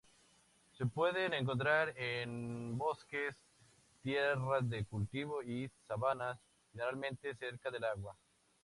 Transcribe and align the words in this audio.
Se 0.79 0.83
pueden 0.87 1.31
encontrar 1.35 1.93
en 1.95 2.75
bosques, 2.75 3.35
tierras 4.01 4.67
de 4.67 4.83
cultivo 4.83 5.43
y 5.43 5.69
sabanas, 5.87 6.39
generalmente 6.73 7.35
cerca 7.35 7.69
del 7.69 7.83
agua. 7.83 8.17